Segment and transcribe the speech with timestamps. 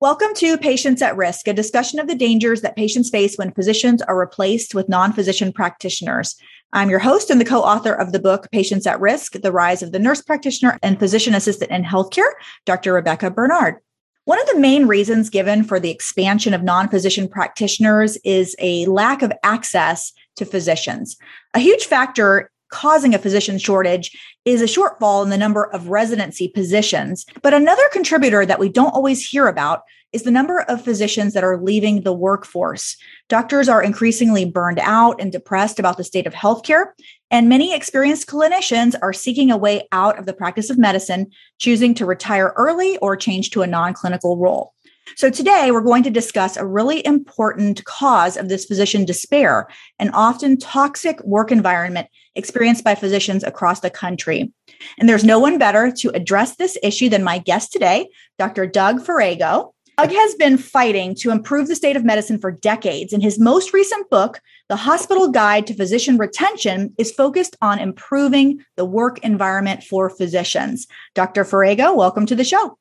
[0.00, 4.00] Welcome to Patients at Risk, a discussion of the dangers that patients face when physicians
[4.00, 6.36] are replaced with non physician practitioners.
[6.72, 9.82] I'm your host and the co author of the book, Patients at Risk The Rise
[9.82, 12.30] of the Nurse Practitioner and Physician Assistant in Healthcare,
[12.64, 12.94] Dr.
[12.94, 13.74] Rebekah Bernard.
[14.24, 18.86] One of the main reasons given for the expansion of non physician practitioners is a
[18.86, 21.18] lack of access to physicians.
[21.52, 26.48] A huge factor causing a physician shortage is a shortfall in the number of residency
[26.48, 27.26] positions.
[27.42, 29.82] But another contributor that we don't always hear about
[30.12, 32.96] is the number of physicians that are leaving the workforce.
[33.28, 36.86] Doctors are increasingly burned out and depressed about the state of healthcare,
[37.30, 41.94] and many experienced clinicians are seeking a way out of the practice of medicine, choosing
[41.94, 44.74] to retire early or change to a non clinical role.
[45.16, 49.68] So today we're going to discuss a really important cause of this physician despair,
[49.98, 54.52] an often toxic work environment experienced by physicians across the country.
[54.98, 58.66] And there's no one better to address this issue than my guest today, Dr.
[58.66, 59.74] Doug Farrago.
[59.98, 63.12] Doug has been fighting to improve the state of medicine for decades.
[63.12, 68.64] And his most recent book, The Hospital Guide to Physician Retention, is focused on improving
[68.76, 70.86] the work environment for physicians.
[71.14, 71.44] Dr.
[71.44, 72.78] Farrago, welcome to the show.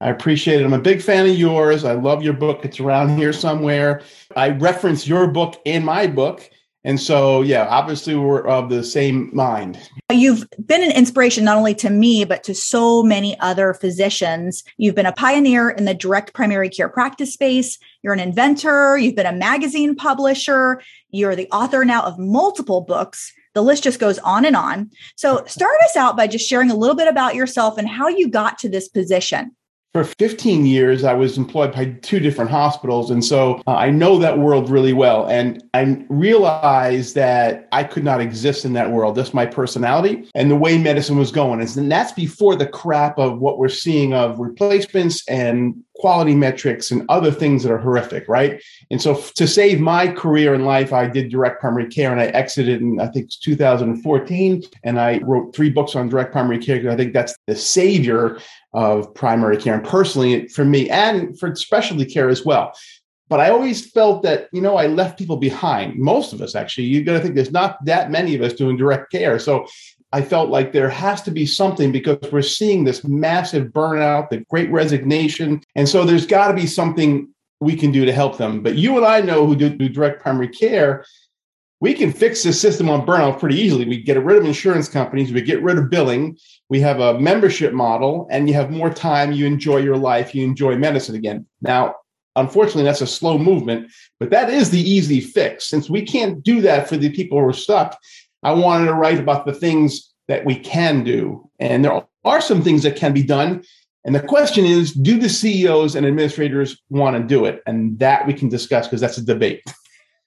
[0.00, 0.64] I appreciate it.
[0.64, 1.84] I'm a big fan of yours.
[1.84, 2.64] I love your book.
[2.64, 4.02] It's around here somewhere.
[4.36, 6.48] I reference your book in my book.
[6.84, 9.78] And so, yeah, obviously we're of the same mind.
[10.12, 14.62] You've been an inspiration not only to me, but to so many other physicians.
[14.76, 17.78] You've been a pioneer in the direct primary care practice space.
[18.02, 18.96] You're an inventor.
[18.96, 20.80] You've been a magazine publisher.
[21.10, 23.32] You're the author now of multiple books.
[23.54, 24.90] The list just goes on and on.
[25.16, 28.28] So, start us out by just sharing a little bit about yourself and how you
[28.28, 29.56] got to this position
[29.98, 33.10] for 15 years, I was employed by two different hospitals.
[33.10, 35.26] And so uh, I know that world really well.
[35.26, 39.16] And I realized that I could not exist in that world.
[39.16, 41.60] That's my personality and the way medicine was going.
[41.60, 47.04] And that's before the crap of what we're seeing of replacements and quality metrics and
[47.08, 48.62] other things that are horrific, right?
[48.90, 52.26] And so to save my career in life, I did direct primary care and I
[52.26, 54.62] exited in, I think it's 2014.
[54.84, 58.38] And I wrote three books on direct primary care because I think that's the savior
[58.72, 62.72] of primary care and personally for me and for specialty care as well.
[63.28, 65.98] But I always felt that, you know, I left people behind.
[65.98, 68.76] Most of us, actually, you got to think there's not that many of us doing
[68.76, 69.38] direct care.
[69.38, 69.66] So
[70.12, 74.44] I felt like there has to be something because we're seeing this massive burnout, the
[74.48, 75.60] great resignation.
[75.74, 77.28] And so there's got to be something
[77.60, 78.62] we can do to help them.
[78.62, 81.04] But you and I know who do, do direct primary care
[81.80, 83.84] we can fix this system on burnout pretty easily.
[83.84, 86.36] We get rid of insurance companies, we get rid of billing,
[86.68, 90.44] we have a membership model, and you have more time, you enjoy your life, you
[90.44, 91.46] enjoy medicine again.
[91.62, 91.94] Now,
[92.34, 95.68] unfortunately, that's a slow movement, but that is the easy fix.
[95.68, 97.96] Since we can't do that for the people who are stuck,
[98.42, 101.48] I wanted to write about the things that we can do.
[101.58, 103.62] And there are some things that can be done.
[104.04, 107.62] And the question is do the CEOs and administrators want to do it?
[107.66, 109.62] And that we can discuss because that's a debate.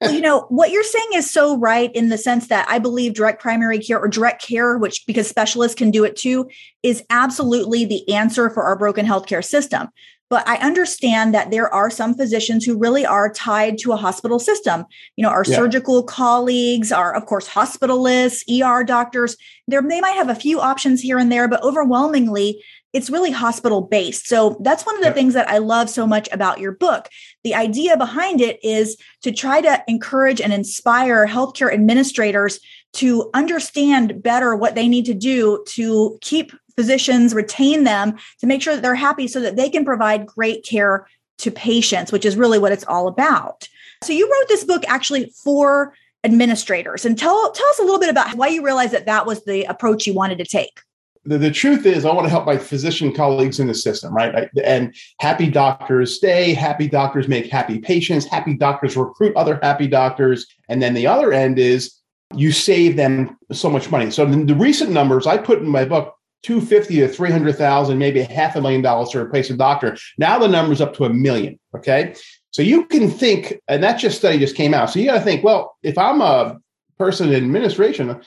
[0.02, 3.14] well, you know, what you're saying is so right in the sense that I believe
[3.14, 6.50] direct primary care or direct care, which because specialists can do it too,
[6.82, 9.90] is absolutely the answer for our broken healthcare system.
[10.32, 14.40] But I understand that there are some physicians who really are tied to a hospital
[14.40, 14.86] system.
[15.18, 15.58] You know, our yeah.
[15.58, 19.36] surgical colleagues are, of course, hospitalists, ER doctors.
[19.68, 22.64] There, they might have a few options here and there, but overwhelmingly,
[22.94, 24.28] it's really hospital based.
[24.28, 25.14] So that's one of the yeah.
[25.14, 27.10] things that I love so much about your book.
[27.44, 32.60] The idea behind it is to try to encourage and inspire healthcare administrators
[32.94, 38.62] to understand better what they need to do to keep physicians, retain them, to make
[38.62, 41.08] sure that they're happy so that they can provide great care
[41.38, 43.68] to patients, which is really what it's all about.
[44.04, 45.94] So you wrote this book actually for
[46.24, 49.44] administrators and tell tell us a little bit about why you realized that that was
[49.46, 50.82] the approach you wanted to take
[51.24, 54.36] the, the truth is, I want to help my physician colleagues in the system, right?
[54.36, 59.88] I, and happy doctors stay, happy doctors make happy patients, happy doctors recruit other happy
[59.88, 60.48] doctors.
[60.70, 61.96] And then the other end is
[62.36, 64.10] you save them so much money.
[64.10, 68.56] So the, the recent numbers I put in my book 250 to 300,000, maybe half
[68.56, 69.98] a million dollars to replace a doctor.
[70.18, 71.60] Now the number's up to a million.
[71.76, 72.16] Okay.
[72.50, 74.90] So you can think, and that just study just came out.
[74.90, 76.60] So you got to think, well, if I'm a
[76.98, 78.22] person in administration,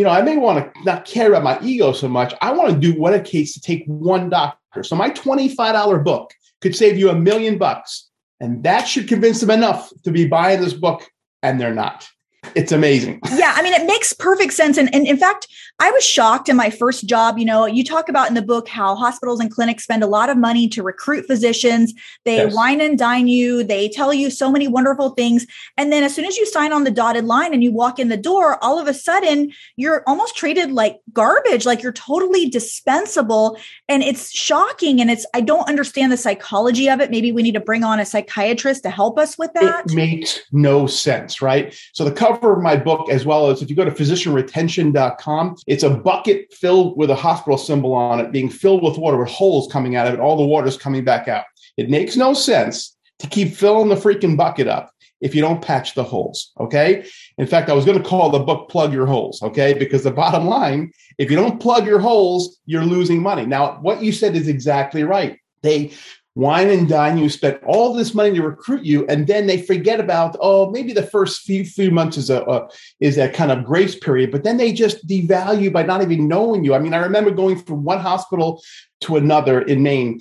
[0.00, 2.32] you know, I may want to not care about my ego so much.
[2.40, 4.82] I want to do what it takes to take one doctor.
[4.82, 6.32] So my $25 book
[6.62, 8.08] could save you a million bucks.
[8.40, 11.06] And that should convince them enough to be buying this book,
[11.42, 12.08] and they're not.
[12.54, 13.20] It's amazing.
[13.40, 14.76] Yeah, I mean, it makes perfect sense.
[14.76, 15.48] And, and in fact,
[15.78, 17.38] I was shocked in my first job.
[17.38, 20.28] You know, you talk about in the book how hospitals and clinics spend a lot
[20.28, 21.94] of money to recruit physicians.
[22.26, 22.54] They yes.
[22.54, 25.46] wine and dine you, they tell you so many wonderful things.
[25.78, 28.08] And then as soon as you sign on the dotted line and you walk in
[28.08, 33.56] the door, all of a sudden you're almost treated like garbage, like you're totally dispensable.
[33.88, 35.00] And it's shocking.
[35.00, 37.10] And it's, I don't understand the psychology of it.
[37.10, 39.86] Maybe we need to bring on a psychiatrist to help us with that.
[39.86, 41.74] It makes no sense, right?
[41.94, 45.82] So the cover of my book, as well as if you go to physicianretention.com, it's
[45.82, 49.70] a bucket filled with a hospital symbol on it, being filled with water with holes
[49.72, 50.20] coming out of it.
[50.20, 51.44] All the water's coming back out.
[51.76, 54.90] It makes no sense to keep filling the freaking bucket up
[55.20, 56.52] if you don't patch the holes.
[56.58, 57.04] Okay.
[57.38, 59.42] In fact, I was going to call the book Plug Your Holes.
[59.42, 59.74] Okay.
[59.74, 63.44] Because the bottom line, if you don't plug your holes, you're losing money.
[63.46, 65.38] Now, what you said is exactly right.
[65.62, 65.92] They
[66.40, 70.00] wine and dine you, spend all this money to recruit you, and then they forget
[70.00, 73.64] about oh maybe the first few few months is a, a is that kind of
[73.64, 76.74] grace period, but then they just devalue by not even knowing you.
[76.74, 78.62] I mean, I remember going from one hospital
[79.02, 80.20] to another in Maine.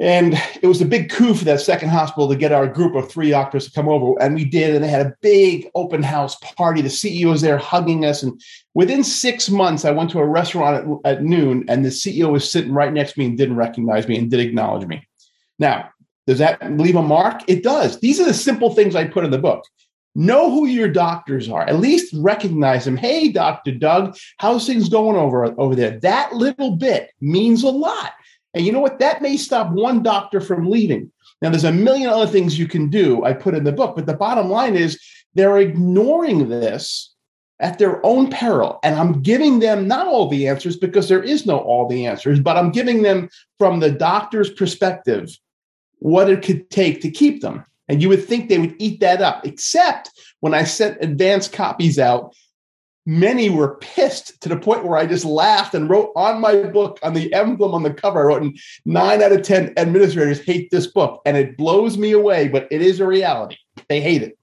[0.00, 0.32] And
[0.62, 3.28] it was a big coup for that second hospital to get our group of three
[3.28, 4.18] doctors to come over.
[4.18, 4.74] And we did.
[4.74, 6.80] And they had a big open house party.
[6.80, 8.22] The CEO was there hugging us.
[8.22, 8.40] And
[8.72, 12.50] within six months, I went to a restaurant at, at noon, and the CEO was
[12.50, 15.06] sitting right next to me and didn't recognize me and did acknowledge me.
[15.60, 15.90] Now,
[16.26, 17.42] does that leave a mark?
[17.46, 18.00] It does.
[18.00, 19.64] These are the simple things I put in the book.
[20.16, 21.62] Know who your doctors are.
[21.62, 22.96] At least recognize them.
[22.96, 23.72] Hey, Dr.
[23.72, 26.00] Doug, how's things going over, over there?
[26.00, 28.12] That little bit means a lot.
[28.54, 28.98] And you know what?
[28.98, 31.12] That may stop one doctor from leaving.
[31.40, 34.06] Now, there's a million other things you can do, I put in the book, but
[34.06, 35.00] the bottom line is
[35.34, 37.14] they're ignoring this
[37.60, 38.80] at their own peril.
[38.82, 42.40] And I'm giving them not all the answers because there is no all the answers,
[42.40, 43.28] but I'm giving them
[43.58, 45.30] from the doctor's perspective
[46.00, 47.64] what it could take to keep them.
[47.88, 50.10] And you would think they would eat that up, except
[50.40, 52.34] when I sent advanced copies out,
[53.06, 56.98] many were pissed to the point where I just laughed and wrote on my book
[57.02, 58.20] on the emblem on the cover.
[58.20, 58.52] I wrote,
[58.84, 61.20] nine out of 10 administrators hate this book.
[61.24, 63.56] And it blows me away, but it is a reality.
[63.88, 64.38] They hate it.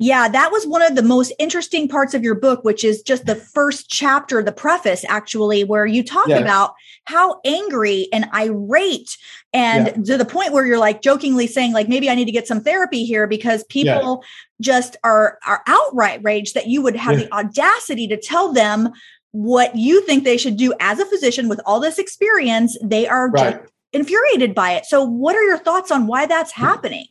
[0.00, 3.26] Yeah, that was one of the most interesting parts of your book, which is just
[3.26, 6.40] the first chapter, the preface, actually, where you talk yes.
[6.40, 6.74] about
[7.06, 9.16] how angry and irate
[9.52, 10.14] and yeah.
[10.14, 12.60] to the point where you're like jokingly saying, like, maybe I need to get some
[12.60, 14.28] therapy here because people yeah.
[14.60, 17.24] just are are outright rage that you would have yeah.
[17.24, 18.90] the audacity to tell them
[19.32, 22.78] what you think they should do as a physician with all this experience.
[22.84, 23.60] They are right.
[23.60, 24.86] just infuriated by it.
[24.86, 26.60] So, what are your thoughts on why that's mm.
[26.60, 27.06] happening?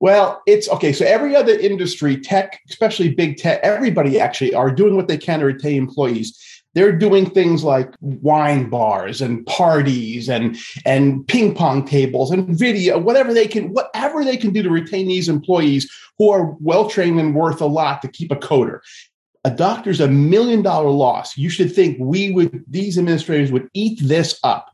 [0.00, 0.92] Well, it's okay.
[0.92, 5.40] So every other industry, tech, especially big tech, everybody actually are doing what they can
[5.40, 6.38] to retain employees.
[6.74, 12.98] They're doing things like wine bars and parties and and ping pong tables and video,
[12.98, 17.18] whatever they can, whatever they can do to retain these employees who are well trained
[17.18, 18.80] and worth a lot to keep a coder.
[19.44, 21.36] A doctor's a million dollar loss.
[21.36, 24.70] You should think we would, these administrators would eat this up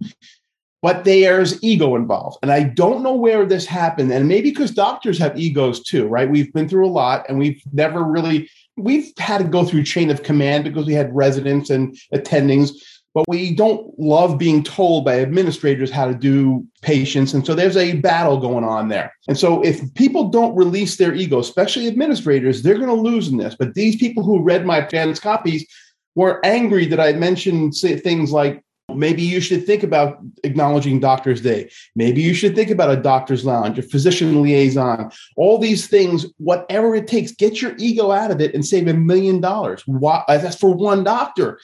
[0.85, 2.37] but there's ego involved.
[2.43, 4.13] And I don't know where this happened.
[4.13, 6.29] And maybe because doctors have egos too, right?
[6.29, 10.11] We've been through a lot and we've never really, we've had to go through chain
[10.11, 12.73] of command because we had residents and attendings,
[13.15, 17.33] but we don't love being told by administrators how to do patients.
[17.33, 19.11] And so there's a battle going on there.
[19.27, 23.39] And so if people don't release their ego, especially administrators, they're going to lose in
[23.39, 23.55] this.
[23.55, 25.67] But these people who read my advanced copies
[26.15, 28.64] were angry that I mentioned things like
[28.97, 31.71] Maybe you should think about acknowledging Doctor's Day.
[31.95, 36.95] Maybe you should think about a doctor's lounge, a physician liaison, all these things, whatever
[36.95, 39.83] it takes, get your ego out of it and save a million dollars.
[40.29, 41.61] That's for one doctor.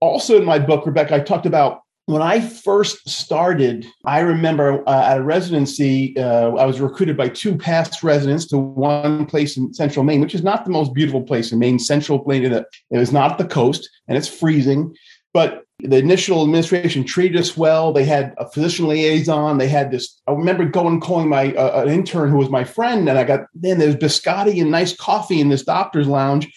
[0.00, 5.02] Also, in my book, Rebekah, I talked about when I first started, I remember uh,
[5.02, 9.74] at a residency, uh, I was recruited by two past residents to one place in
[9.74, 12.44] central Maine, which is not the most beautiful place in Maine, central Maine.
[12.44, 14.94] It was not the coast and it's freezing.
[15.36, 17.92] But the initial administration treated us well.
[17.92, 19.58] They had a physician liaison.
[19.58, 20.18] They had this.
[20.26, 23.40] I remember going calling my uh, an intern who was my friend, and I got
[23.54, 26.50] then there's biscotti and nice coffee in this doctor's lounge,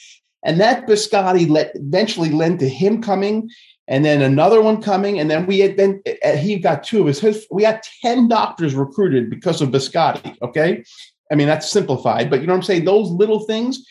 [0.46, 3.50] and that biscotti let, eventually led to him coming,
[3.90, 7.08] and then another one coming, and then we had then uh, he got two of
[7.08, 7.20] his.
[7.20, 10.38] his we had ten doctors recruited because of biscotti.
[10.42, 10.86] Okay,
[11.30, 12.86] I mean that's simplified, but you know what I'm saying.
[12.86, 13.86] Those little things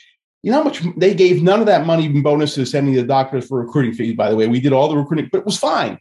[0.48, 3.46] you know how much they gave none of that money in bonuses sending the doctors
[3.46, 4.46] for recruiting fees, by the way.
[4.46, 5.98] We did all the recruiting, but it was fine.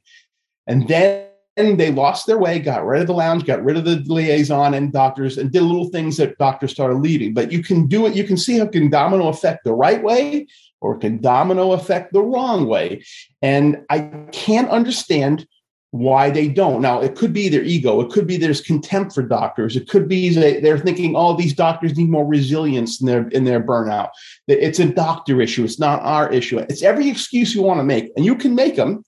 [0.68, 1.28] And then
[1.58, 4.94] they lost their way, got rid of the lounge, got rid of the liaison and
[4.94, 7.34] doctors, and did little things that doctors started leaving.
[7.34, 10.48] But you can do it, you can see how can domino effect the right way
[10.80, 13.04] or can domino effect the wrong way.
[13.42, 14.00] And I
[14.32, 15.46] can't understand
[15.98, 16.82] why they don't.
[16.82, 18.00] Now, it could be their ego.
[18.02, 19.76] It could be there's contempt for doctors.
[19.76, 23.44] It could be they, they're thinking, oh, these doctors need more resilience in their in
[23.44, 24.10] their burnout.
[24.48, 25.64] It's a doctor issue.
[25.64, 26.60] It's not our issue.
[26.60, 29.04] It's every excuse you want to make, and you can make them,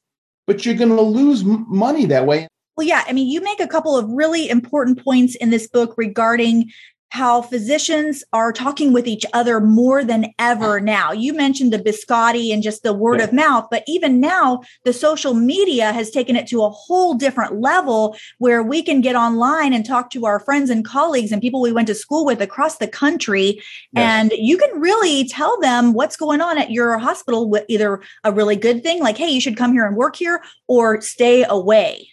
[0.48, 2.48] but you're going to lose money that way.
[2.76, 3.04] Well, yeah.
[3.08, 6.72] I mean, you make a couple of really important points in this book regarding
[7.10, 11.12] how physicians are talking with each other more than ever now.
[11.12, 13.26] You mentioned the biscotti and just the word yeah.
[13.26, 17.60] of mouth, but even now, the social media has taken it to a whole different
[17.60, 21.62] level where we can get online and talk to our friends and colleagues and people
[21.62, 23.62] we went to school with across the country.
[23.92, 23.96] Yes.
[23.96, 28.32] And you can really tell them what's going on at your hospital with either a
[28.32, 32.10] really good thing, like, hey, you should come here and work here, or stay away.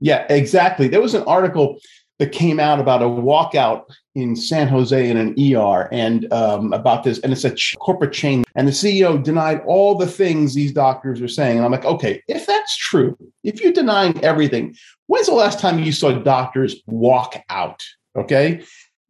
[0.00, 0.88] Yeah, exactly.
[0.88, 1.78] There was an article
[2.22, 3.82] that came out about a walkout
[4.14, 8.12] in San Jose in an ER and um, about this, and it's a ch- corporate
[8.12, 8.44] chain.
[8.54, 11.56] And the CEO denied all the things these doctors are saying.
[11.56, 14.76] And I'm like, okay, if that's true, if you're denying everything,
[15.08, 17.82] when's the last time you saw doctors walk out?
[18.14, 18.62] Okay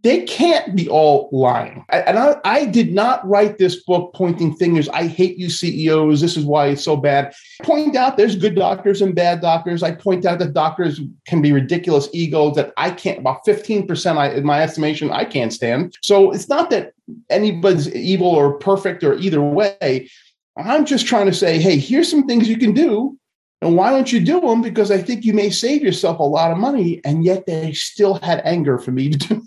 [0.03, 1.85] they can't be all lying.
[1.89, 4.89] And I, I, did not write this book pointing fingers.
[4.89, 6.21] I hate you CEOs.
[6.21, 7.35] This is why it's so bad.
[7.63, 9.83] point out there's good doctors and bad doctors.
[9.83, 14.31] I point out that doctors can be ridiculous egos that I can't, about 15% I,
[14.31, 15.97] in my estimation, I can't stand.
[16.03, 16.95] So it's not that
[17.31, 20.11] anybody's evil or perfect or either way.
[20.57, 23.17] I'm just trying to say, hey, here's some things you can do
[23.63, 24.61] and why don't you do them?
[24.61, 27.01] Because I think you may save yourself a lot of money.
[27.05, 29.43] And yet they still had anger for me to do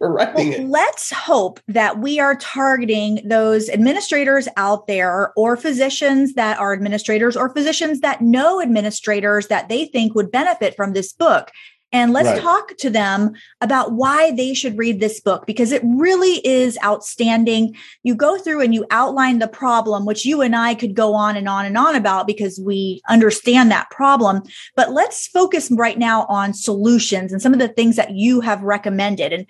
[0.00, 0.68] correcting well, it.
[0.68, 7.36] Let's hope that we are targeting those administrators out there or physicians that are administrators
[7.36, 11.50] or physicians that know administrators that they think would benefit from this book.
[11.92, 12.40] And let's right.
[12.40, 17.74] talk to them about why they should read this book because it really is outstanding.
[18.04, 21.36] You go through and you outline the problem, which you and I could go on
[21.36, 24.42] and on and on about because we understand that problem.
[24.76, 28.62] But let's focus right now on solutions and some of the things that you have
[28.62, 29.32] recommended.
[29.32, 29.46] And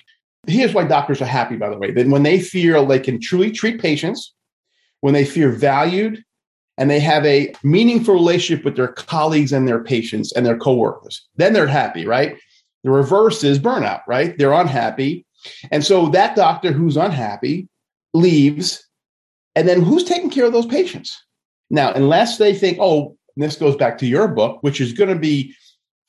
[0.46, 1.90] Here's why doctors are happy, by the way.
[1.90, 4.34] Then when they feel they can truly treat patients,
[5.00, 6.24] when they feel valued,
[6.78, 11.28] and they have a meaningful relationship with their colleagues and their patients and their coworkers,
[11.36, 12.38] then they're happy, right?
[12.84, 14.36] The reverse is burnout, right?
[14.38, 15.26] They're unhappy.
[15.70, 17.68] And so that doctor who's unhappy
[18.14, 18.82] leaves.
[19.54, 21.14] And then who's taking care of those patients?
[21.70, 25.18] Now, unless they think, oh, this goes back to your book, which is going to
[25.18, 25.54] be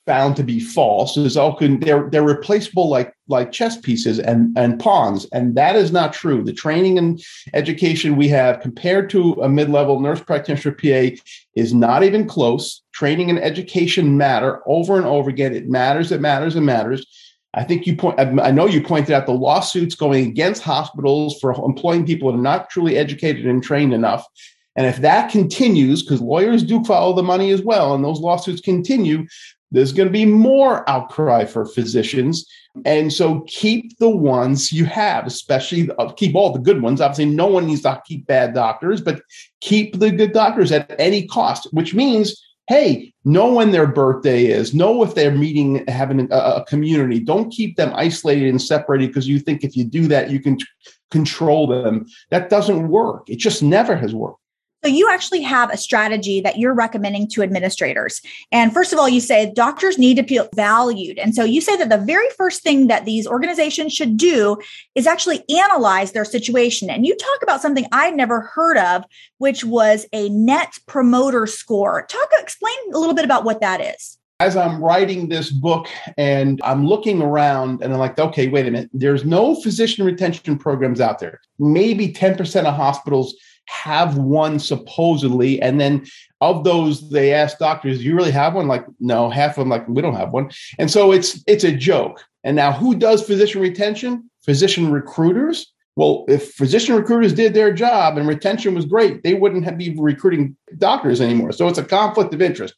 [0.05, 4.57] found to be false is all can they're they're replaceable like like chess pieces and
[4.57, 5.25] and pawns.
[5.31, 6.43] And that is not true.
[6.43, 7.21] The training and
[7.53, 11.15] education we have compared to a mid-level nurse practitioner pa
[11.55, 12.81] is not even close.
[12.93, 15.55] Training and education matter over and over again.
[15.55, 17.05] It matters it matters it matters.
[17.53, 21.51] I think you point i know you pointed out the lawsuits going against hospitals for
[21.53, 24.25] employing people that are not truly educated and trained enough
[24.75, 28.61] and if that continues, because lawyers do follow the money as well, and those lawsuits
[28.61, 29.25] continue,
[29.71, 32.45] there's going to be more outcry for physicians.
[32.85, 37.01] And so keep the ones you have, especially keep all the good ones.
[37.01, 39.21] Obviously, no one needs to keep bad doctors, but
[39.61, 44.73] keep the good doctors at any cost, which means, hey, know when their birthday is,
[44.73, 47.19] know if they're meeting, having a, a community.
[47.19, 50.57] Don't keep them isolated and separated because you think if you do that, you can
[50.57, 50.65] t-
[51.11, 52.05] control them.
[52.29, 53.29] That doesn't work.
[53.29, 54.40] It just never has worked.
[54.83, 58.21] So you actually have a strategy that you're recommending to administrators.
[58.51, 61.19] And first of all, you say doctors need to feel valued.
[61.19, 64.57] And so you say that the very first thing that these organizations should do
[64.95, 66.89] is actually analyze their situation.
[66.89, 69.03] And you talk about something I'd never heard of,
[69.37, 72.05] which was a net promoter score.
[72.07, 76.59] Talk explain a little bit about what that is as I'm writing this book and
[76.63, 80.99] I'm looking around and I'm like, okay, wait a minute, there's no physician retention programs
[80.99, 81.39] out there.
[81.59, 83.35] Maybe 10% of hospitals
[83.71, 85.61] have one supposedly.
[85.61, 86.05] And then
[86.41, 88.67] of those, they ask doctors, do you really have one?
[88.67, 90.51] Like, no, half of them like, we don't have one.
[90.77, 92.23] And so it's it's a joke.
[92.43, 94.29] And now who does physician retention?
[94.43, 95.71] Physician recruiters.
[95.95, 99.95] Well, if physician recruiters did their job and retention was great, they wouldn't have be
[99.97, 101.51] recruiting doctors anymore.
[101.51, 102.75] So it's a conflict of interest.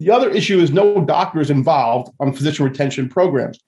[0.00, 3.58] The other issue is no doctors involved on physician retention programs.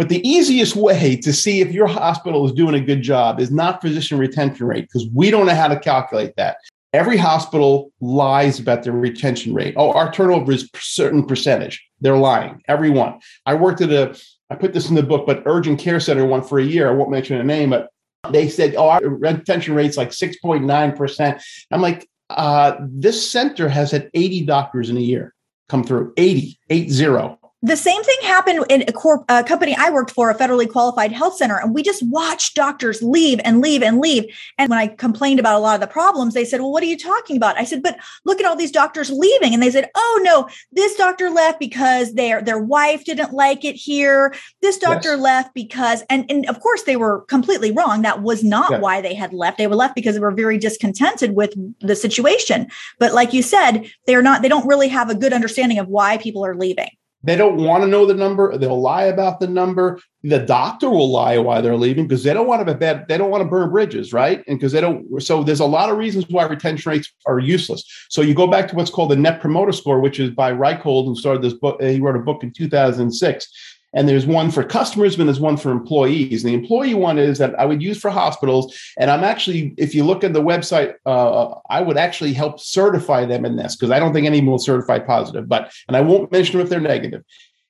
[0.00, 3.50] But the easiest way to see if your hospital is doing a good job is
[3.50, 6.56] not physician retention rate, because we don't know how to calculate that.
[6.94, 9.74] Every hospital lies about their retention rate.
[9.76, 11.86] Oh, our turnover is a certain percentage.
[12.00, 13.20] They're lying, Everyone.
[13.44, 16.44] I worked at a, I put this in the book, but urgent care center one
[16.44, 16.88] for a year.
[16.88, 17.90] I won't mention a name, but
[18.30, 21.42] they said, oh, our retention rate's like 6.9%.
[21.72, 25.34] I'm like, uh, this center has had 80 doctors in a year
[25.68, 27.39] come through, 80, 8 0.
[27.62, 31.12] The same thing happened in a, corp, a company I worked for, a federally qualified
[31.12, 34.24] health center, and we just watched doctors leave and leave and leave.
[34.56, 36.86] And when I complained about a lot of the problems, they said, Well, what are
[36.86, 37.58] you talking about?
[37.58, 39.52] I said, But look at all these doctors leaving.
[39.52, 43.74] And they said, Oh no, this doctor left because their their wife didn't like it
[43.74, 44.34] here.
[44.62, 45.20] This doctor yes.
[45.20, 48.02] left because and, and of course they were completely wrong.
[48.02, 48.78] That was not yeah.
[48.78, 49.58] why they had left.
[49.58, 52.68] They were left because they were very discontented with the situation.
[52.98, 56.16] But like you said, they're not, they don't really have a good understanding of why
[56.16, 56.88] people are leaving.
[57.22, 58.56] They don't want to know the number.
[58.56, 60.00] They'll lie about the number.
[60.22, 63.06] The doctor will lie why they're leaving because they don't want to bad.
[63.08, 64.42] They don't want to burn bridges, right?
[64.46, 65.22] And because they don't.
[65.22, 67.84] So there's a lot of reasons why retention rates are useless.
[68.08, 71.04] So you go back to what's called the Net Promoter Score, which is by Reichheld,
[71.04, 71.80] who started this book.
[71.82, 75.70] He wrote a book in 2006 and there's one for customers and there's one for
[75.70, 76.44] employees.
[76.44, 78.76] And the employee one is that I would use for hospitals.
[78.98, 83.24] And I'm actually, if you look at the website, uh, I would actually help certify
[83.24, 85.48] them in this because I don't think anyone will certify positive.
[85.48, 87.24] But and I won't mention them if they're negative.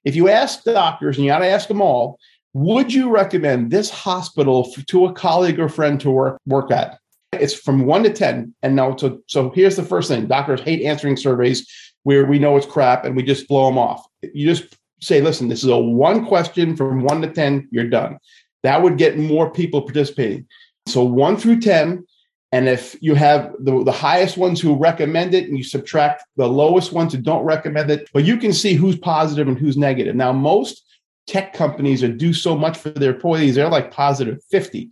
[0.04, 2.18] If you ask doctors, and you got to ask them all,
[2.52, 6.98] would you recommend this hospital to a colleague or friend to work work at?
[7.32, 8.54] It's from one to ten.
[8.62, 11.66] And now, so so here's the first thing: doctors hate answering surveys
[12.02, 14.04] where we know it's crap and we just blow them off.
[14.22, 18.18] You just say, listen, this is a one question from one to 10, you're done.
[18.62, 20.46] That would get more people participating.
[20.86, 22.06] So one through 10.
[22.52, 26.48] And if you have the, the highest ones who recommend it and you subtract the
[26.48, 30.16] lowest ones who don't recommend it, but you can see who's positive and who's negative.
[30.16, 30.84] Now, most
[31.28, 34.90] tech companies that do so much for their employees, they're like positive 50.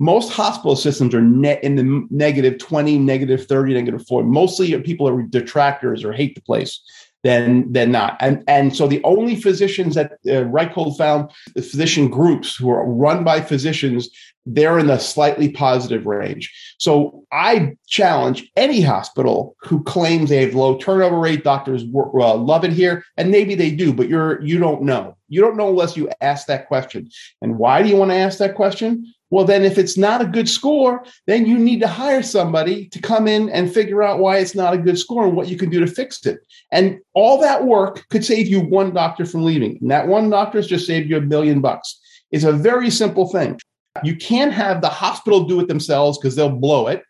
[0.00, 4.28] Most hospital systems are net in the negative 20, negative 30, negative 40.
[4.28, 6.80] Mostly people are detractors or hate the place
[7.24, 8.16] than than not.
[8.20, 12.86] And and so the only physicians that uh, Reichheld found, the physician groups who are
[12.86, 14.10] run by physicians,
[14.46, 16.52] they're in the slightly positive range.
[16.78, 21.42] So I challenge any hospital who claims they have low turnover rate.
[21.42, 25.16] Doctors uh, love it here, and maybe they do, but you're you don't know.
[25.28, 27.08] You don't know unless you ask that question.
[27.40, 29.12] And why do you want to ask that question?
[29.34, 33.00] Well, then if it's not a good score, then you need to hire somebody to
[33.00, 35.70] come in and figure out why it's not a good score and what you can
[35.70, 36.38] do to fix it.
[36.70, 39.76] And all that work could save you one doctor from leaving.
[39.80, 41.98] And that one doctor has just saved you a million bucks.
[42.30, 43.58] It's a very simple thing.
[44.04, 47.02] You can't have the hospital do it themselves because they'll blow it,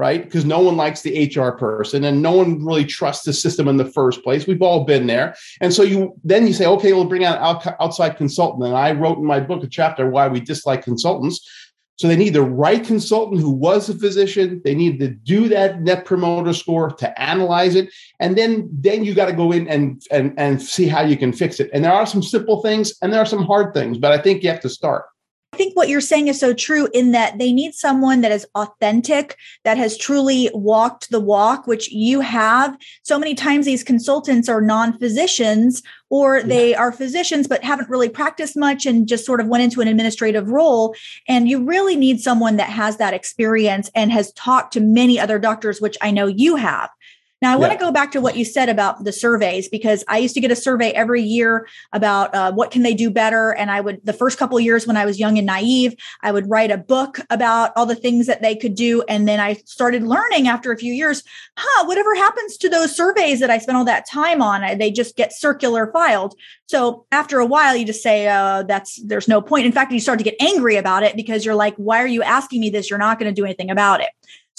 [0.00, 0.24] right?
[0.24, 3.76] Because no one likes the HR person and no one really trusts the system in
[3.76, 4.46] the first place.
[4.46, 5.36] We've all been there.
[5.60, 8.64] And so you then you say, okay, we'll bring out an outside consultant.
[8.64, 11.46] And I wrote in my book a chapter why we dislike consultants
[12.00, 14.62] so they need the right consultant who was a physician.
[14.64, 17.90] They need to do that net promoter score to analyze it.
[18.20, 21.30] And then, then you got to go in and, and, and see how you can
[21.30, 21.68] fix it.
[21.74, 24.42] And there are some simple things and there are some hard things, but I think
[24.42, 25.04] you have to start.
[25.52, 28.46] I think what you're saying is so true in that they need someone that is
[28.54, 32.78] authentic, that has truly walked the walk, which you have.
[33.02, 38.08] So many times these consultants are non physicians or they are physicians but haven't really
[38.08, 40.94] practiced much and just sort of went into an administrative role.
[41.28, 45.38] And you really need someone that has that experience and has talked to many other
[45.38, 46.90] doctors, which I know you have.
[47.42, 50.18] Now, I want to go back to what you said about the surveys because I
[50.18, 53.70] used to get a survey every year about uh, what can they do better, and
[53.70, 56.70] I would the first couple years when I was young and naive, I would write
[56.70, 60.48] a book about all the things that they could do, and then I started learning
[60.48, 61.22] after a few years,
[61.56, 61.86] huh?
[61.86, 64.76] Whatever happens to those surveys that I spent all that time on?
[64.76, 66.34] They just get circular filed.
[66.66, 70.00] So after a while, you just say, uh, "That's there's no point." In fact, you
[70.00, 72.90] start to get angry about it because you're like, "Why are you asking me this?
[72.90, 74.10] You're not going to do anything about it."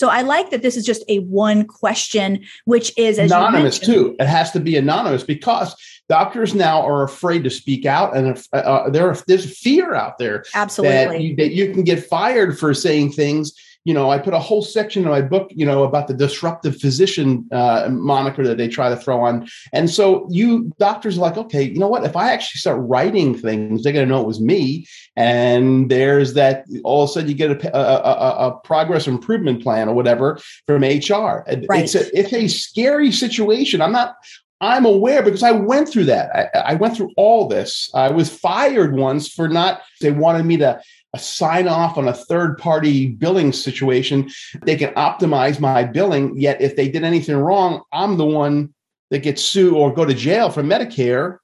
[0.01, 4.15] So I like that this is just a one question, which is anonymous too.
[4.19, 5.75] It has to be anonymous because
[6.09, 10.43] doctors now are afraid to speak out, and uh, uh there there's fear out there.
[10.55, 14.33] Absolutely, that you, that you can get fired for saying things you know, I put
[14.33, 18.57] a whole section in my book, you know, about the disruptive physician uh, moniker that
[18.57, 19.47] they try to throw on.
[19.73, 22.03] And so you doctors are like, okay, you know what?
[22.03, 24.85] If I actually start writing things, they're going to know it was me.
[25.15, 29.63] And there's that all of a sudden you get a, a, a, a progress improvement
[29.63, 31.43] plan or whatever from HR.
[31.67, 31.83] Right.
[31.83, 33.81] It's a, it's a scary situation.
[33.81, 34.15] I'm not,
[34.61, 36.53] I'm aware because I went through that.
[36.55, 37.89] I, I, went through all this.
[37.95, 40.79] I was fired once for not, they wanted me to
[41.13, 44.29] a sign off on a third party billing situation.
[44.63, 46.37] They can optimize my billing.
[46.37, 48.73] Yet, if they did anything wrong, I'm the one
[49.09, 51.37] that gets sued or go to jail for Medicare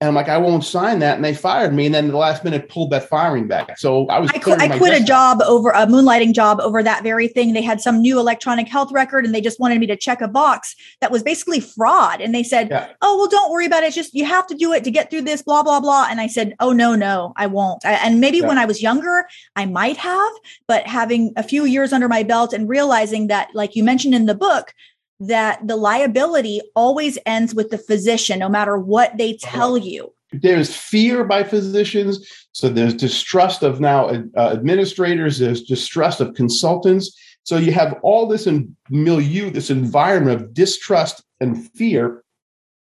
[0.00, 1.16] and I'm like, I won't sign that.
[1.16, 1.86] And they fired me.
[1.86, 3.76] And then the last minute pulled that firing back.
[3.78, 7.02] So I was, I, qu- I quit a job over a moonlighting job over that
[7.02, 7.52] very thing.
[7.52, 10.28] They had some new electronic health record and they just wanted me to check a
[10.28, 12.20] box that was basically fraud.
[12.20, 12.92] And they said, yeah.
[13.02, 13.86] Oh, well, don't worry about it.
[13.86, 16.06] It's just, you have to do it to get through this, blah, blah, blah.
[16.08, 17.84] And I said, Oh, no, no, I won't.
[17.84, 18.46] I, and maybe yeah.
[18.46, 20.32] when I was younger, I might have,
[20.68, 24.26] but having a few years under my belt and realizing that, like you mentioned in
[24.26, 24.72] the book,
[25.20, 30.12] that the liability always ends with the physician, no matter what they tell you.
[30.32, 32.26] There's fear by physicians.
[32.52, 37.16] So there's distrust of now uh, administrators, there's distrust of consultants.
[37.44, 42.22] So you have all this in milieu, this environment of distrust and fear.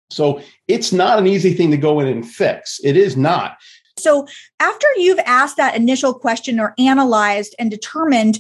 [0.10, 2.80] So it's not an easy thing to go in and fix.
[2.84, 3.58] It is not.
[3.98, 4.28] So
[4.60, 8.40] after you've asked that initial question or analyzed and determined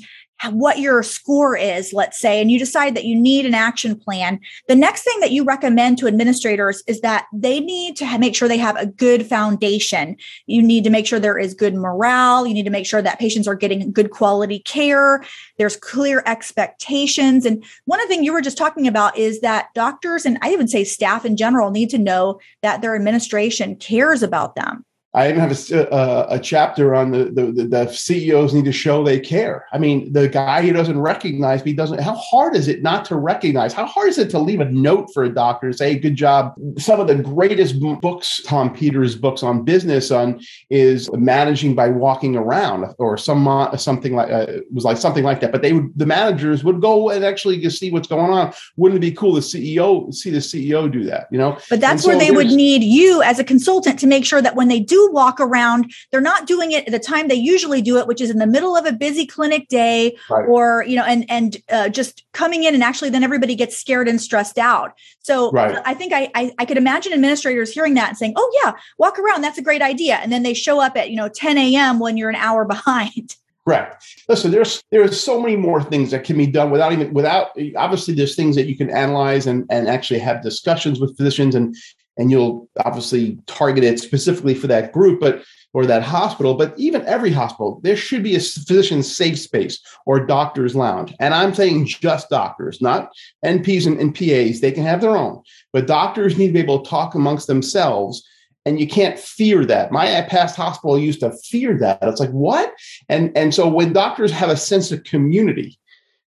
[0.51, 4.39] what your score is, let's say, and you decide that you need an action plan,
[4.67, 8.47] the next thing that you recommend to administrators is that they need to make sure
[8.47, 10.15] they have a good foundation.
[10.45, 12.45] You need to make sure there is good morale.
[12.45, 15.23] You need to make sure that patients are getting good quality care.
[15.57, 17.45] There's clear expectations.
[17.45, 20.51] And one of the things you were just talking about is that doctors and I
[20.51, 24.85] even say staff in general need to know that their administration cares about them.
[25.13, 29.03] I even have a, a, a chapter on the, the, the CEOs need to show
[29.03, 29.65] they care.
[29.71, 32.01] I mean, the guy who doesn't recognize me doesn't.
[32.01, 33.73] How hard is it not to recognize?
[33.73, 36.53] How hard is it to leave a note for a doctor and say, "Good job"?
[36.77, 42.35] Some of the greatest books, Tom Peters' books on business, on is managing by walking
[42.35, 45.53] around, or some uh, something like uh, it was like something like that.
[45.53, 48.53] But they would the managers would go and actually see what's going on.
[48.75, 51.27] Wouldn't it be cool to CEO see the CEO do that?
[51.31, 51.57] You know.
[51.69, 54.55] But that's so where they would need you as a consultant to make sure that
[54.55, 55.91] when they do walk around.
[56.11, 58.47] They're not doing it at the time they usually do it, which is in the
[58.47, 60.47] middle of a busy clinic day, right.
[60.47, 64.07] or you know, and and uh, just coming in and actually then everybody gets scared
[64.07, 64.93] and stressed out.
[65.19, 65.77] So right.
[65.85, 69.19] I think I, I I could imagine administrators hearing that and saying, "Oh yeah, walk
[69.19, 69.41] around.
[69.41, 71.99] That's a great idea." And then they show up at you know 10 a.m.
[71.99, 73.35] when you're an hour behind.
[73.67, 74.23] Correct.
[74.29, 78.13] Listen, there's there's so many more things that can be done without even without obviously
[78.13, 81.75] there's things that you can analyze and and actually have discussions with physicians and
[82.17, 87.05] and you'll obviously target it specifically for that group, but or that hospital, but even
[87.05, 91.13] every hospital, there should be a physician safe space or doctor's lounge.
[91.19, 93.09] And I'm saying just doctors, not
[93.45, 94.61] NPs and, and PAs.
[94.61, 95.41] They can have their own,
[95.73, 98.27] but doctors need to be able to talk amongst themselves
[98.65, 99.93] and you can't fear that.
[99.93, 101.99] My past hospital used to fear that.
[102.01, 102.73] It's like what?
[103.07, 105.79] And and so when doctors have a sense of community,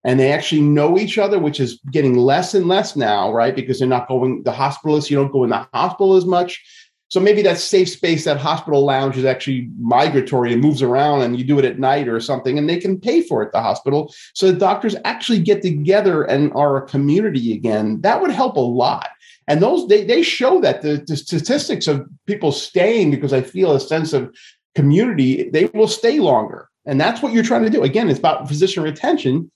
[0.04, 3.54] and they actually know each other, which is getting less and less now, right?
[3.54, 6.62] Because they're not going the hospitalists, you don't go in the hospital as much.
[7.08, 11.36] So maybe that safe space, that hospital lounge is actually migratory and moves around and
[11.36, 14.14] you do it at night or something, and they can pay for it, the hospital.
[14.32, 18.00] So the doctors actually get together and are a community again.
[18.02, 19.08] That would help a lot.
[19.48, 23.72] And those they, they show that the, the statistics of people staying because I feel
[23.72, 24.32] a sense of
[24.76, 26.68] community, they will stay longer.
[26.86, 27.82] And that's what you're trying to do.
[27.82, 29.50] Again, it's about physician retention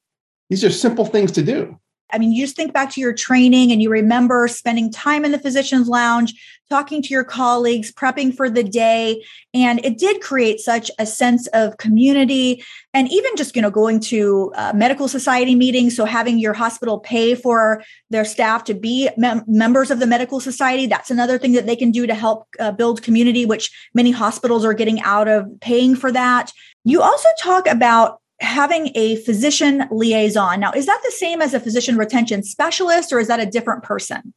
[0.50, 1.78] these are simple things to do.
[2.12, 5.32] I mean, you just think back to your training and you remember spending time in
[5.32, 6.32] the physician's lounge,
[6.70, 9.24] talking to your colleagues, prepping for the day.
[9.52, 13.98] And it did create such a sense of community and even just, you know, going
[14.00, 15.96] to uh, medical society meetings.
[15.96, 20.38] So having your hospital pay for their staff to be mem- members of the medical
[20.38, 24.12] society, that's another thing that they can do to help uh, build community, which many
[24.12, 26.52] hospitals are getting out of paying for that.
[26.84, 30.60] You also talk about having a physician liaison.
[30.60, 33.82] Now, is that the same as a physician retention specialist or is that a different
[33.82, 34.34] person?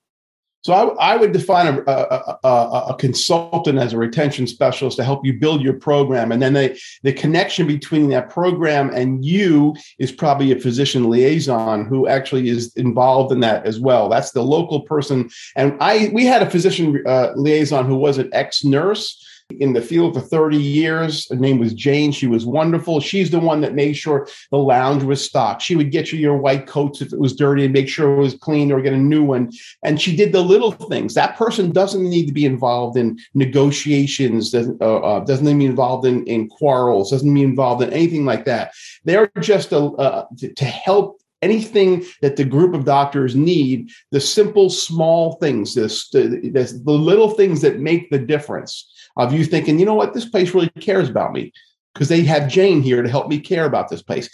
[0.64, 5.04] So I, I would define a, a, a, a, consultant as a retention specialist to
[5.04, 6.32] help you build your program.
[6.32, 11.86] And then they, the connection between that program and you is probably a physician liaison
[11.86, 14.10] who actually is involved in that as well.
[14.10, 15.30] That's the local person.
[15.56, 20.14] And I we had a physician uh, liaison who was an ex-nurse in the field
[20.14, 21.30] for 30 years.
[21.30, 22.12] Her name was Jane.
[22.12, 23.00] She was wonderful.
[23.00, 25.62] She's the one that made sure the lounge was stocked.
[25.62, 28.20] She would get you your white coats if it was dirty and make sure it
[28.20, 29.52] was clean or get a new one.
[29.84, 31.14] And she did the little things.
[31.14, 35.60] That person doesn't need to be involved in negotiations, doesn't, uh, uh, doesn't need to
[35.60, 38.74] be involved in, in quarrels, doesn't be involved in anything like that.
[39.06, 44.20] They're just a, uh, to, to help anything that the group of doctors need the
[44.20, 49.80] simple small things the, this, the little things that make the difference of you thinking,
[49.80, 51.52] you know what, this place really cares about me
[51.94, 54.30] because they have Jane here to help me care about this place.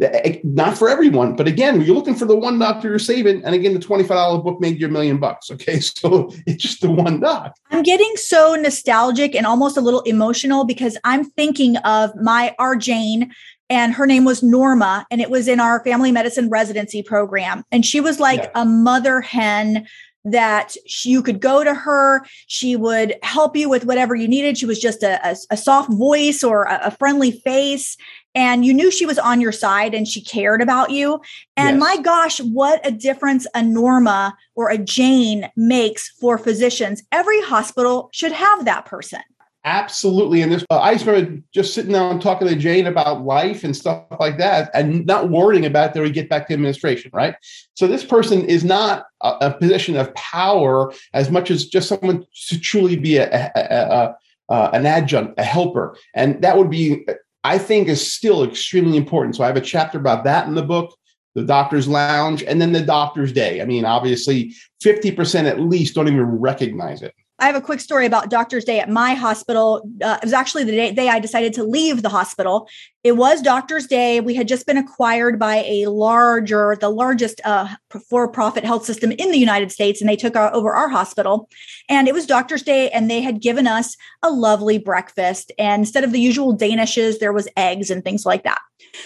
[0.00, 3.44] Eh, not for everyone, but again, you're looking for the one doctor you're saving.
[3.44, 5.50] And again, the $25 book made you a million bucks.
[5.50, 5.80] Okay.
[5.98, 7.54] So it's just the one doc.
[7.70, 12.76] I'm getting so nostalgic and almost a little emotional because I'm thinking of my our
[12.76, 13.32] Jane
[13.70, 17.64] and her name was Norma, and it was in our family medicine residency program.
[17.70, 18.50] And she was like yeah.
[18.54, 19.86] a mother hen
[20.24, 22.24] that she, you could go to her.
[22.46, 24.58] She would help you with whatever you needed.
[24.58, 27.96] She was just a, a, a soft voice or a, a, friendly face.
[28.34, 31.20] And you knew she was on your side and she cared about you.
[31.56, 31.80] And yes.
[31.80, 37.02] my gosh, what a difference a Norma or a Jane makes for physicians.
[37.10, 39.20] Every hospital should have that person.
[39.68, 40.40] Absolutely.
[40.40, 44.04] And this, uh, I remember just sitting down talking to Jane about life and stuff
[44.18, 47.34] like that and not worrying about that we get back to administration, right?
[47.74, 52.24] So this person is not a, a position of power as much as just someone
[52.46, 54.14] to truly be a, a, a,
[54.48, 55.98] a an adjunct, a helper.
[56.14, 57.04] And that would be,
[57.44, 59.36] I think, is still extremely important.
[59.36, 60.94] So I have a chapter about that in the book
[61.34, 63.62] the doctor's lounge, and then the doctor's day.
[63.62, 67.14] I mean, obviously, 50% at least don't even recognize it.
[67.40, 69.88] I have a quick story about Doctor's Day at my hospital.
[70.02, 72.68] Uh, it was actually the day, day I decided to leave the hospital.
[73.04, 74.20] It was Doctor's Day.
[74.20, 77.76] We had just been acquired by a larger, the largest uh,
[78.10, 81.48] for-profit health system in the United States, and they took our, over our hospital.
[81.88, 85.52] And it was Doctor's Day, and they had given us a lovely breakfast.
[85.60, 88.58] And instead of the usual danishes, there was eggs and things like that.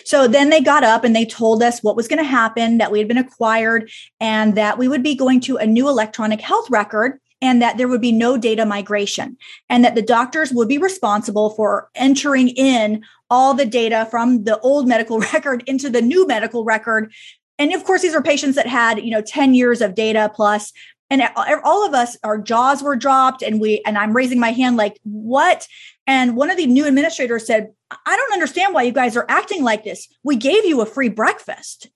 [0.04, 2.90] So then they got up and they told us what was going to happen, that
[2.90, 3.90] we had been acquired,
[4.20, 7.88] and that we would be going to a new electronic health record and that there
[7.88, 9.36] would be no data migration
[9.68, 14.58] and that the doctors would be responsible for entering in all the data from the
[14.60, 17.12] old medical record into the new medical record.
[17.58, 20.72] And of course these are patients that had you know 10 years of data plus
[21.10, 21.22] and
[21.64, 24.98] all of us our jaws were dropped and we and i'm raising my hand like
[25.02, 25.66] what?
[26.06, 29.62] And one of the new administrators said i don't understand why you guys are acting
[29.64, 30.08] like this.
[30.22, 31.90] We gave you a free breakfast.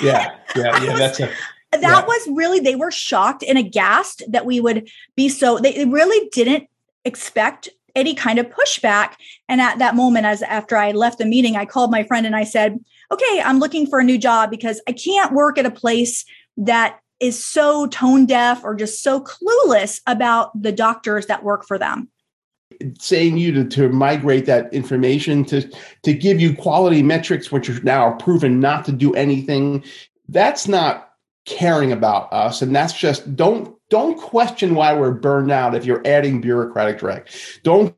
[0.00, 1.30] Yeah yeah yeah that's a
[1.72, 2.04] that yeah.
[2.04, 6.68] was really they were shocked and aghast that we would be so they really didn't
[7.04, 9.14] expect any kind of pushback
[9.48, 12.36] and at that moment as after i left the meeting i called my friend and
[12.36, 12.78] i said
[13.10, 16.24] okay i'm looking for a new job because i can't work at a place
[16.56, 21.78] that is so tone deaf or just so clueless about the doctors that work for
[21.78, 22.08] them
[22.98, 25.62] saying you to, to migrate that information to
[26.02, 29.82] to give you quality metrics which are now proven not to do anything
[30.28, 31.15] that's not
[31.46, 32.60] caring about us.
[32.60, 37.28] And that's just don't don't question why we're burned out if you're adding bureaucratic drag.
[37.62, 37.94] Don't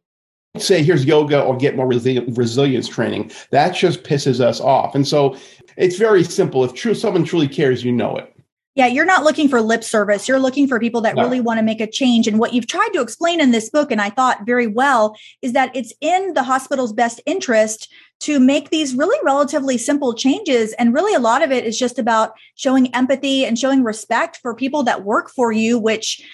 [0.59, 3.31] say here's yoga or get more resi- resilience training.
[3.51, 4.95] That just pisses us off.
[4.95, 5.37] And so
[5.77, 6.65] it's very simple.
[6.65, 8.38] If true someone truly cares you know it
[8.79, 10.29] yeah, you're not looking for lip service.
[10.29, 11.23] You're looking for people that no.
[11.25, 12.29] really want to make a change.
[12.29, 15.53] And what you've tried to explain in this book, and I thought very well, is
[15.53, 20.75] that it's in the hospital's best interest to make these really relatively simple changes.
[20.75, 24.55] And really, a lot of it is just about showing empathy and showing respect for
[24.55, 26.25] people that work for you, which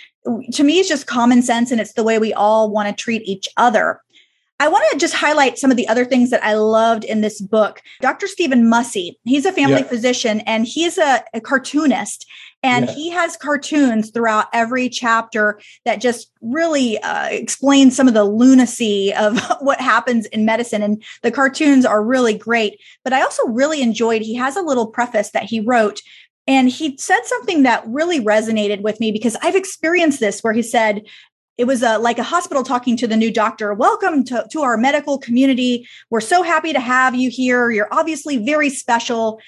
[0.53, 1.71] to me is just common sense.
[1.71, 4.03] And it's the way we all want to treat each other.
[4.65, 7.39] I want to just highlight some of the other things that I loved in this
[7.39, 7.83] book.
[8.01, 8.27] Dr.
[8.27, 9.89] Stephen Mussey, he's a family yeah.
[9.89, 12.27] physician and he's a, a cartoonist.
[12.63, 12.95] And yeah.
[12.95, 19.13] he has cartoons throughout every chapter that just really uh, explain some of the lunacy
[19.13, 20.83] of what happens in medicine.
[20.83, 22.81] And the cartoons are really great.
[23.03, 26.01] But I also really enjoyed, he has a little preface that he wrote
[26.47, 30.63] and he said something that really resonated with me because I've experienced this where he
[30.63, 31.03] said,
[31.57, 34.77] it was a, like a hospital talking to the new doctor welcome to, to our
[34.77, 35.87] medical community.
[36.11, 37.71] We're so happy to have you here.
[37.71, 39.41] You're obviously very special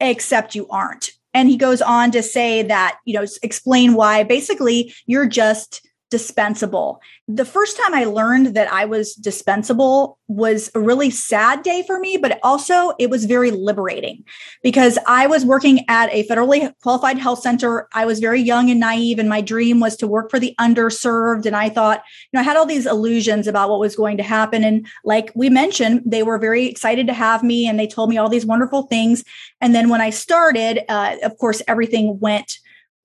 [0.00, 1.12] except you aren't.
[1.34, 7.00] And he goes on to say that you know explain why basically you're just dispensable.
[7.28, 11.98] The first time I learned that I was dispensable was a really sad day for
[11.98, 14.24] me, but also it was very liberating
[14.62, 17.88] because I was working at a federally qualified health center.
[17.94, 21.46] I was very young and naive, and my dream was to work for the underserved.
[21.46, 24.22] And I thought, you know, I had all these illusions about what was going to
[24.22, 24.64] happen.
[24.64, 28.18] And like we mentioned, they were very excited to have me and they told me
[28.18, 29.24] all these wonderful things.
[29.60, 32.58] And then when I started, uh, of course, everything went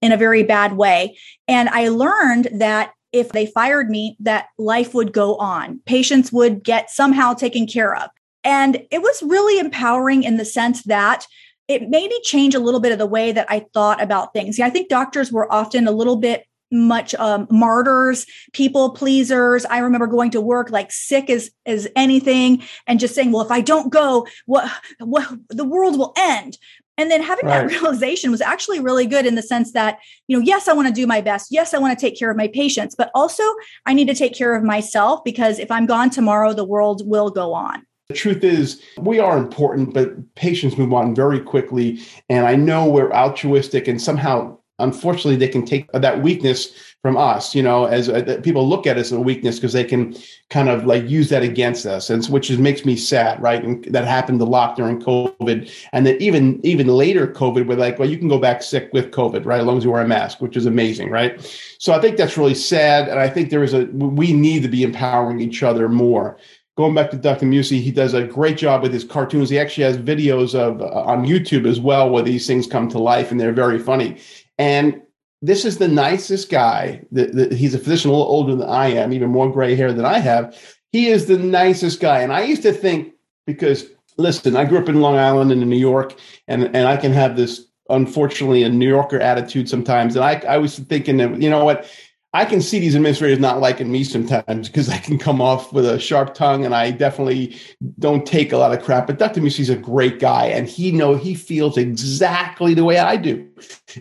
[0.06, 1.18] in a very bad way.
[1.48, 5.80] And I learned that if they fired me, that life would go on.
[5.86, 8.12] Patients would get somehow taken care of.
[8.44, 11.26] And it was really empowering in the sense that
[11.68, 14.60] it made me change a little bit of the way that I thought about things.
[14.60, 19.65] Yeah, I think doctors were often a little bit much um, martyrs, people pleasers.
[19.65, 23.52] I remember going to work like sick as as anything, and just saying, "Well, if
[23.52, 26.58] I don't go, what what the world will end."
[26.97, 27.67] And then having right.
[27.67, 30.88] that realization was actually really good in the sense that, you know, yes, I want
[30.88, 31.47] to do my best.
[31.51, 33.43] Yes, I want to take care of my patients, but also
[33.86, 37.29] I need to take care of myself because if I'm gone tomorrow, the world will
[37.29, 37.86] go on.
[38.08, 41.99] The truth is, we are important, but patients move on very quickly.
[42.29, 46.73] And I know we're altruistic and somehow unfortunately they can take that weakness
[47.06, 49.84] from us you know as uh, people look at us as a weakness because they
[49.84, 50.18] can
[50.50, 53.86] kind of like use that against us and which is, makes me sad right and
[53.86, 58.10] that happened a lot during covid and that even even later covid we're like well
[58.10, 60.41] you can go back sick with covid right as long as you wear a mask
[60.41, 61.39] which is amazing right
[61.78, 64.68] so i think that's really sad and i think there is a we need to
[64.68, 66.39] be empowering each other more
[66.76, 67.46] going back to Dr.
[67.46, 69.50] Mussey, he does a great job with his cartoons.
[69.50, 73.00] He actually has videos of uh, on YouTube as well where these things come to
[73.00, 74.18] life, and they're very funny.
[74.58, 75.02] And
[75.45, 77.01] this is the nicest guy.
[77.12, 79.93] The, the, he's a physician a little older than I am, even more gray hair
[79.93, 80.58] than I have.
[80.91, 82.21] He is the nicest guy.
[82.21, 83.13] And I used to think,
[83.45, 83.86] because
[84.17, 86.15] listen, I grew up in Long Island and in New York,
[86.47, 90.15] and, and I can have this, unfortunately, a New Yorker attitude sometimes.
[90.15, 91.89] And I, I was thinking that, you know what?
[92.36, 95.86] I can see these administrators not liking me sometimes because I can come off with
[95.86, 97.56] a sharp tongue and I definitely
[97.98, 99.08] don't take a lot of crap.
[99.08, 99.39] But Dr.
[99.39, 103.50] Mussey's a great guy and he know he feels exactly the way I do.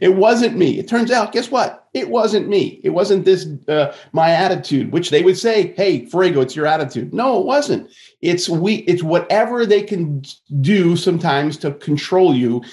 [0.00, 0.80] It wasn't me.
[0.80, 1.86] It turns out, guess what?
[1.94, 2.80] It wasn't me.
[2.82, 7.14] It wasn't this uh, my attitude, which they would say, "Hey, Frago, it's your attitude."
[7.14, 7.88] No, it wasn't.
[8.20, 8.78] It's we.
[8.88, 10.24] It's whatever they can
[10.60, 12.64] do sometimes to control you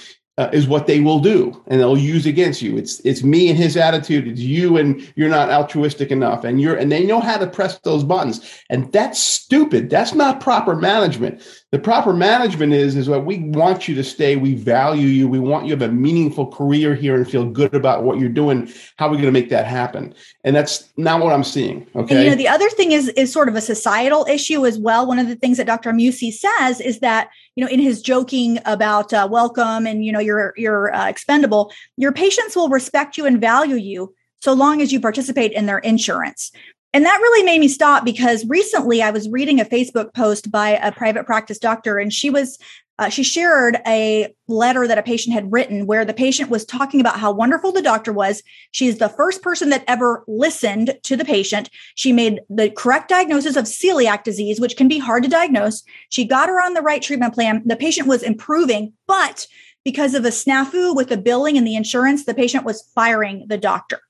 [0.41, 2.75] uh, is what they will do and they'll use against you.
[2.75, 4.27] It's it's me and his attitude.
[4.27, 7.77] It's you and you're not altruistic enough and you're and they know how to press
[7.79, 8.41] those buttons.
[8.67, 9.91] And that's stupid.
[9.91, 14.35] That's not proper management the proper management is is what we want you to stay
[14.35, 17.73] we value you we want you to have a meaningful career here and feel good
[17.73, 20.13] about what you're doing how are we going to make that happen?
[20.43, 22.15] And that's not what i'm seeing okay?
[22.15, 25.07] And, you know the other thing is is sort of a societal issue as well.
[25.07, 28.59] One of the things that dr Mussey says is that you know in his joking
[28.65, 33.25] about uh, welcome and you know you're you're uh, expendable your patients will respect you
[33.25, 36.51] and value you so long as you participate in their insurance
[36.93, 40.71] and that really made me stop because recently I was reading a Facebook post by
[40.71, 42.57] a private practice doctor, and she was
[42.99, 47.01] uh, she shared a letter that a patient had written where the patient was talking
[47.01, 48.43] about how wonderful the doctor was.
[48.71, 51.71] She's the first person that ever listened to the patient.
[51.95, 55.81] She made the correct diagnosis of celiac disease, which can be hard to diagnose.
[56.09, 57.63] She got her on the right treatment plan.
[57.65, 59.47] The patient was improving, but
[59.83, 63.57] because of a snafu with the billing and the insurance, the patient was firing the
[63.57, 64.01] doctor.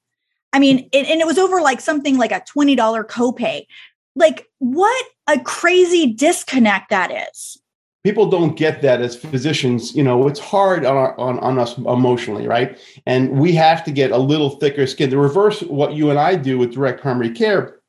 [0.53, 3.65] I mean, it, and it was over like something like a $20 copay.
[4.15, 7.57] Like, what a crazy disconnect that is.
[8.03, 9.95] People don't get that as physicians.
[9.95, 12.77] You know, it's hard on, our, on, on us emotionally, right?
[13.05, 15.09] And we have to get a little thicker skin.
[15.09, 17.81] The reverse what you and I do with direct primary care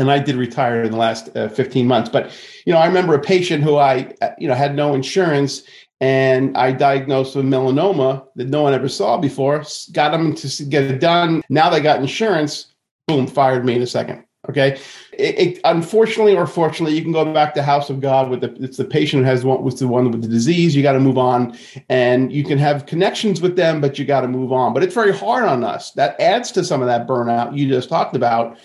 [0.00, 2.08] and I did retire in the last uh, 15 months.
[2.08, 2.32] But
[2.64, 5.62] you know, I remember a patient who I uh, you know had no insurance,
[6.00, 9.64] and I diagnosed with melanoma that no one ever saw before.
[9.92, 11.42] Got them to get it done.
[11.48, 12.72] Now they got insurance.
[13.06, 14.24] Boom, fired me in a second.
[14.48, 14.80] Okay.
[15.12, 18.54] It, it, unfortunately or fortunately, you can go back to House of God with the
[18.54, 20.74] it's the patient who has one with the one with the disease.
[20.74, 21.56] You got to move on,
[21.90, 24.72] and you can have connections with them, but you got to move on.
[24.72, 25.90] But it's very hard on us.
[25.92, 28.56] That adds to some of that burnout you just talked about.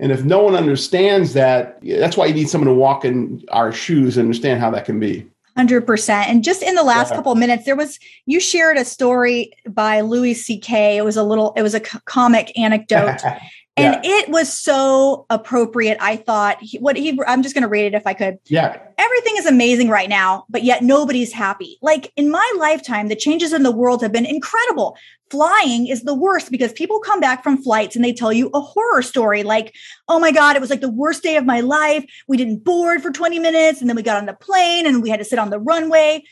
[0.00, 3.72] And if no one understands that, that's why you need someone to walk in our
[3.72, 5.26] shoes and understand how that can be.
[5.58, 6.08] 100%.
[6.10, 7.16] And just in the last yeah.
[7.16, 10.96] couple of minutes, there was, you shared a story by Louis C.K.
[10.96, 13.20] It was a little, it was a comic anecdote.
[13.78, 14.18] and yeah.
[14.18, 15.98] it was so appropriate.
[16.00, 18.38] I thought he, what he, I'm just going to read it if I could.
[18.46, 18.80] Yeah.
[18.98, 21.78] Everything is amazing right now, but yet nobody's happy.
[21.80, 24.96] Like in my lifetime, the changes in the world have been incredible.
[25.30, 28.60] Flying is the worst because people come back from flights and they tell you a
[28.60, 29.74] horror story like,
[30.08, 32.04] oh my God, it was like the worst day of my life.
[32.26, 35.10] We didn't board for 20 minutes and then we got on the plane and we
[35.10, 36.24] had to sit on the runway.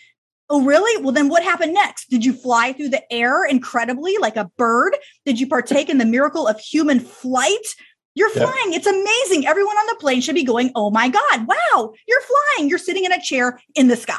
[0.49, 1.03] Oh, really?
[1.03, 2.09] Well, then what happened next?
[2.09, 4.97] Did you fly through the air incredibly like a bird?
[5.25, 7.75] Did you partake in the miracle of human flight?
[8.15, 8.73] You're flying.
[8.73, 9.47] It's amazing.
[9.47, 12.71] Everyone on the plane should be going, Oh my God, wow, you're flying.
[12.71, 14.19] You're sitting in a chair in the sky.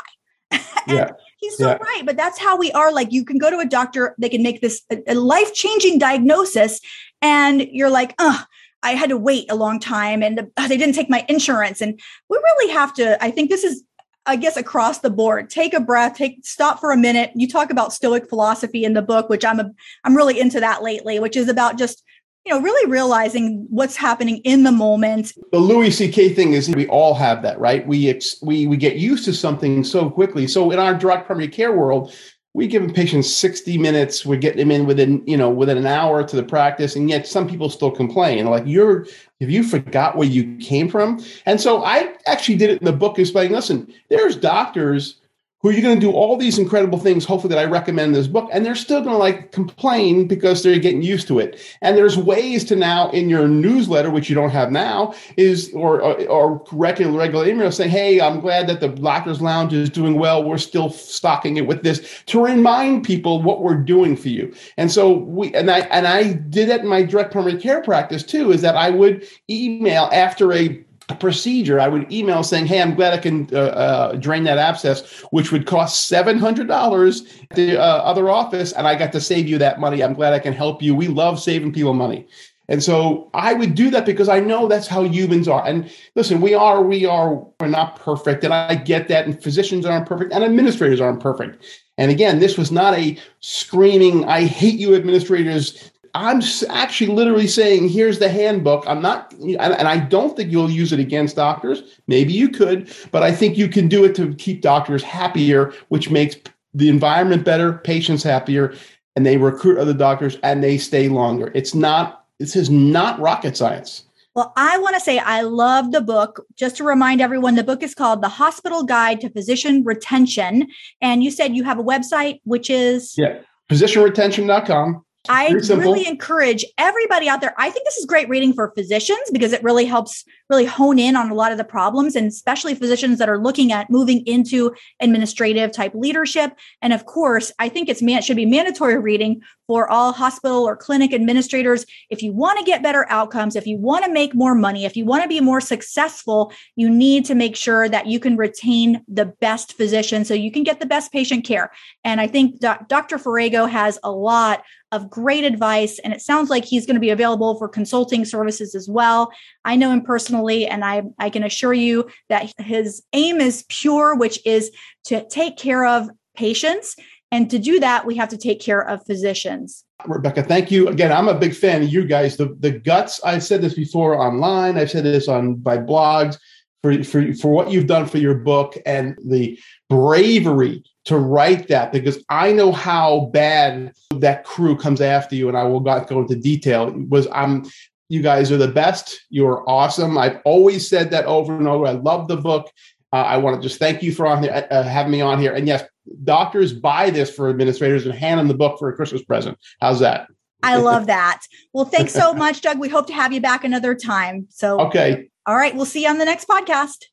[0.87, 1.11] yeah.
[1.39, 1.77] he's so yeah.
[1.77, 2.03] right.
[2.05, 2.91] But that's how we are.
[2.91, 5.97] Like you can go to a doctor, they can make this a, a life changing
[5.97, 6.79] diagnosis,
[7.21, 8.43] and you're like, oh,
[8.83, 11.81] I had to wait a long time and uh, they didn't take my insurance.
[11.81, 13.83] And we really have to, I think this is
[14.27, 17.31] I guess across the board, take a breath, take stop for a minute.
[17.33, 19.71] You talk about stoic philosophy in the book, which I'm a,
[20.03, 22.03] I'm really into that lately, which is about just
[22.45, 25.33] you know really realizing what's happening in the moment.
[25.51, 26.33] The Louis C.K.
[26.33, 27.87] thing is we all have that, right?
[27.87, 30.47] We ex, we we get used to something so quickly.
[30.47, 32.13] So in our direct primary care world,
[32.57, 34.25] we give patients 60 minutes.
[34.25, 36.95] We're getting them in within you know within an hour to the practice.
[36.95, 38.47] And yet some people still complain.
[38.47, 39.05] Like you're
[39.39, 41.23] if you forgot where you came from?
[41.45, 45.17] And so i actually did it in the book explaining listen there's doctors
[45.61, 48.47] who you're going to do all these incredible things, hopefully, that I recommend this book,
[48.53, 51.59] and they're still going to like complain because they're getting used to it.
[51.81, 55.99] And there's ways to now in your newsletter, which you don't have now, is or
[56.01, 60.19] or, or regular regular email saying, "Hey, I'm glad that the Doctors Lounge is doing
[60.19, 60.43] well.
[60.43, 64.91] We're still stocking it with this to remind people what we're doing for you." And
[64.91, 68.51] so we and I and I did that in my direct primary care practice too.
[68.51, 72.95] Is that I would email after a a procedure, I would email saying, "Hey, I'm
[72.95, 77.55] glad I can uh, uh, drain that abscess, which would cost seven hundred dollars at
[77.55, 80.03] the uh, other office, and I got to save you that money.
[80.03, 80.93] I'm glad I can help you.
[80.93, 82.27] We love saving people money."
[82.69, 85.65] And so I would do that because I know that's how humans are.
[85.65, 88.43] And listen, we are, we are, we're not perfect.
[88.43, 89.25] And I get that.
[89.25, 91.63] And physicians aren't perfect and administrators aren't perfect.
[91.97, 97.89] And again, this was not a screaming, I hate you administrators I'm actually literally saying,
[97.89, 98.83] here's the handbook.
[98.87, 101.99] I'm not, and I don't think you'll use it against doctors.
[102.07, 106.09] Maybe you could, but I think you can do it to keep doctors happier, which
[106.09, 106.35] makes
[106.73, 108.73] the environment better, patients happier,
[109.15, 111.51] and they recruit other doctors and they stay longer.
[111.53, 114.03] It's not, this is not rocket science.
[114.33, 116.45] Well, I want to say I love the book.
[116.55, 120.67] Just to remind everyone, the book is called The Hospital Guide to Physician Retention.
[120.99, 123.15] And you said you have a website, which is?
[123.17, 123.39] Yeah,
[123.71, 125.03] physicianretention.com.
[125.29, 127.53] I really encourage everybody out there.
[127.57, 131.15] I think this is great reading for physicians because it really helps really hone in
[131.15, 134.73] on a lot of the problems and especially physicians that are looking at moving into
[135.01, 136.53] administrative type leadership.
[136.81, 140.77] And of course, I think it's man- should be mandatory reading for all hospital or
[140.77, 141.85] clinic administrators.
[142.09, 144.95] If you want to get better outcomes, if you want to make more money, if
[144.95, 149.03] you want to be more successful, you need to make sure that you can retain
[149.07, 151.71] the best physician so you can get the best patient care.
[152.05, 153.17] And I think Dr.
[153.17, 155.99] Farrago has a lot of great advice.
[155.99, 159.31] And it sounds like he's going to be available for consulting services as well.
[159.65, 160.01] I know him
[160.37, 164.71] personally, and I, I can assure you that his aim is pure, which is
[165.05, 166.95] to take care of patients.
[167.31, 169.83] And to do that, we have to take care of physicians.
[170.05, 171.11] Rebekah, thank you again.
[171.11, 172.37] I'm a big fan of you guys.
[172.37, 173.19] The the guts.
[173.23, 174.77] I've said this before online.
[174.77, 176.37] I've said this on by blogs
[176.83, 179.59] for for for what you've done for your book and the
[179.89, 185.57] bravery to write that because I know how bad that crew comes after you, and
[185.57, 186.93] I will not go into detail.
[187.09, 187.65] Was I'm
[188.09, 189.19] you guys are the best.
[189.29, 190.17] You're awesome.
[190.17, 191.85] I've always said that over and over.
[191.85, 192.69] I love the book.
[193.13, 195.53] Uh, I want to just thank you for on here, uh, having me on here.
[195.53, 195.83] And yes,
[196.23, 199.57] doctors buy this for administrators and hand them the book for a Christmas present.
[199.81, 200.27] How's that?
[200.63, 201.41] I love that.
[201.73, 202.79] Well, thanks so much, Doug.
[202.79, 204.47] We hope to have you back another time.
[204.49, 205.29] So, okay.
[205.45, 205.75] All right.
[205.75, 207.05] We'll see you on the next podcast.